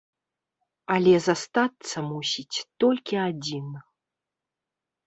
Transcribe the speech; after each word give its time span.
Але 0.95 1.13
застацца 1.27 1.97
мусіць 2.09 2.57
толькі 2.87 3.15
адзін! 3.29 3.67